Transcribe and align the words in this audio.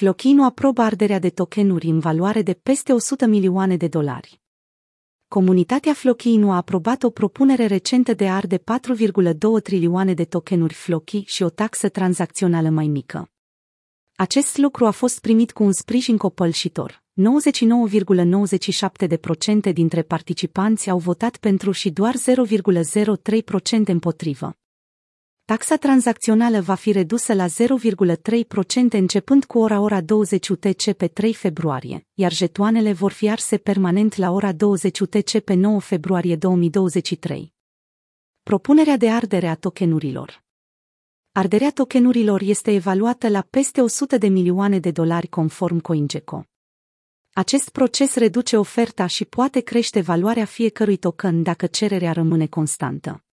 Flochino 0.00 0.44
aprobă 0.44 0.82
arderea 0.82 1.18
de 1.18 1.30
tokenuri 1.30 1.86
în 1.86 1.98
valoare 1.98 2.42
de 2.42 2.52
peste 2.52 2.92
100 2.92 3.26
milioane 3.26 3.76
de 3.76 3.88
dolari. 3.88 4.40
Comunitatea 5.28 5.92
Flochino 5.92 6.50
a 6.52 6.56
aprobat 6.56 7.02
o 7.02 7.10
propunere 7.10 7.66
recentă 7.66 8.14
de 8.14 8.28
a 8.28 8.34
arde 8.34 8.58
4,2 8.58 8.62
trilioane 9.62 10.14
de 10.14 10.24
tokenuri 10.24 10.74
Flochi 10.74 11.22
și 11.26 11.42
o 11.42 11.48
taxă 11.48 11.88
tranzacțională 11.88 12.68
mai 12.68 12.86
mică. 12.86 13.30
Acest 14.16 14.56
lucru 14.56 14.86
a 14.86 14.90
fost 14.90 15.20
primit 15.20 15.52
cu 15.52 15.62
un 15.62 15.72
sprijin 15.72 16.16
copălșitor. 16.16 17.02
99,97% 19.68 19.72
dintre 19.72 20.02
participanți 20.02 20.90
au 20.90 20.98
votat 20.98 21.36
pentru 21.36 21.70
și 21.70 21.90
doar 21.90 22.14
0,03% 22.14 22.20
împotrivă. 23.84 24.59
Taxa 25.50 25.76
tranzacțională 25.76 26.60
va 26.60 26.74
fi 26.74 26.92
redusă 26.92 27.34
la 27.34 27.46
0,3% 27.46 27.52
începând 28.90 29.44
cu 29.44 29.58
ora 29.58 29.80
ora 29.80 30.00
20 30.00 30.48
UTC 30.48 30.92
pe 30.92 31.08
3 31.08 31.34
februarie, 31.34 32.06
iar 32.14 32.32
jetoanele 32.32 32.92
vor 32.92 33.12
fi 33.12 33.30
arse 33.30 33.56
permanent 33.56 34.16
la 34.16 34.30
ora 34.30 34.52
20 34.52 35.00
UTC 35.00 35.38
pe 35.38 35.54
9 35.54 35.80
februarie 35.80 36.36
2023. 36.36 37.54
Propunerea 38.42 38.96
de 38.96 39.10
ardere 39.10 39.46
a 39.46 39.54
tokenurilor 39.54 40.44
Arderea 41.32 41.70
tokenurilor 41.70 42.40
este 42.40 42.72
evaluată 42.72 43.28
la 43.28 43.46
peste 43.50 43.80
100 43.80 44.18
de 44.18 44.28
milioane 44.28 44.78
de 44.78 44.90
dolari 44.90 45.26
conform 45.26 45.78
CoinGecko. 45.78 46.44
Acest 47.32 47.68
proces 47.68 48.14
reduce 48.14 48.56
oferta 48.56 49.06
și 49.06 49.24
poate 49.24 49.60
crește 49.60 50.00
valoarea 50.00 50.44
fiecărui 50.44 50.96
token 50.96 51.42
dacă 51.42 51.66
cererea 51.66 52.12
rămâne 52.12 52.46
constantă. 52.46 53.24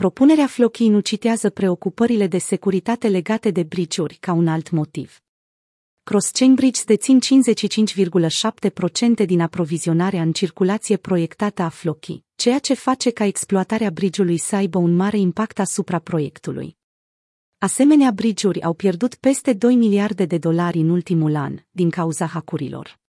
Propunerea 0.00 0.46
Flochi 0.46 0.88
nu 0.88 1.00
citează 1.00 1.50
preocupările 1.50 2.26
de 2.26 2.38
securitate 2.38 3.08
legate 3.08 3.50
de 3.50 3.62
bridge 3.62 4.02
ca 4.20 4.32
un 4.32 4.48
alt 4.48 4.70
motiv. 4.70 5.20
Cross-chain 6.02 6.54
bridge 6.54 6.80
dețin 6.86 7.18
55,7% 9.20 9.26
din 9.26 9.40
aprovizionarea 9.40 10.22
în 10.22 10.32
circulație 10.32 10.96
proiectată 10.96 11.62
a 11.62 11.68
Flochi, 11.68 12.24
ceea 12.34 12.58
ce 12.58 12.74
face 12.74 13.10
ca 13.10 13.24
exploatarea 13.24 13.90
bridge-ului 13.90 14.38
să 14.38 14.56
aibă 14.56 14.78
un 14.78 14.96
mare 14.96 15.18
impact 15.18 15.58
asupra 15.58 15.98
proiectului. 15.98 16.76
Asemenea 17.58 18.10
bridge 18.10 18.48
au 18.62 18.72
pierdut 18.72 19.14
peste 19.14 19.52
2 19.52 19.74
miliarde 19.74 20.24
de 20.24 20.38
dolari 20.38 20.78
în 20.78 20.88
ultimul 20.88 21.36
an, 21.36 21.58
din 21.70 21.90
cauza 21.90 22.26
hacurilor. 22.26 22.99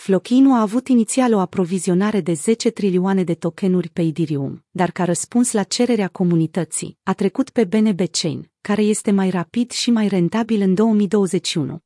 Flochinu 0.00 0.54
a 0.54 0.60
avut 0.60 0.88
inițial 0.88 1.32
o 1.34 1.38
aprovizionare 1.38 2.20
de 2.20 2.32
10 2.32 2.70
trilioane 2.70 3.24
de 3.24 3.34
tokenuri 3.34 3.88
pe 3.88 4.02
Ethereum, 4.02 4.64
dar 4.70 4.90
ca 4.90 5.04
răspuns 5.04 5.52
la 5.52 5.62
cererea 5.62 6.08
comunității, 6.08 6.98
a 7.02 7.12
trecut 7.12 7.50
pe 7.50 7.64
BNB 7.64 8.00
Chain, 8.10 8.50
care 8.60 8.82
este 8.82 9.10
mai 9.10 9.30
rapid 9.30 9.70
și 9.70 9.90
mai 9.90 10.08
rentabil 10.08 10.60
în 10.60 10.74
2021. 10.74 11.78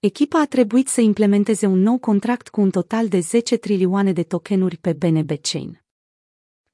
Echipa 0.00 0.40
a 0.40 0.46
trebuit 0.46 0.88
să 0.88 1.00
implementeze 1.00 1.66
un 1.66 1.78
nou 1.78 1.98
contract 1.98 2.48
cu 2.48 2.60
un 2.60 2.70
total 2.70 3.08
de 3.08 3.18
10 3.18 3.56
trilioane 3.56 4.12
de 4.12 4.22
tokenuri 4.22 4.76
pe 4.76 4.92
BNB 4.92 5.30
Chain. 5.40 5.81